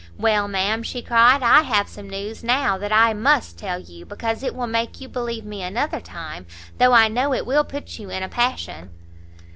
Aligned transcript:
"Well, 0.17 0.47
ma'am," 0.47 0.81
she 0.81 1.03
cried, 1.03 1.43
"I 1.43 1.61
have 1.61 1.87
some 1.87 2.09
news 2.09 2.43
now 2.43 2.75
that 2.79 2.91
I 2.91 3.13
must 3.13 3.59
tell 3.59 3.77
you, 3.79 4.03
because 4.03 4.41
it 4.41 4.55
will 4.55 4.65
make 4.65 4.99
you 4.99 5.07
believe 5.07 5.45
me 5.45 5.61
another 5.61 5.99
time 6.01 6.47
though 6.79 6.93
I 6.93 7.07
know 7.07 7.35
it 7.35 7.45
will 7.45 7.63
put 7.63 7.99
you 7.99 8.09
in 8.09 8.23
a 8.23 8.27
passion." 8.27 8.89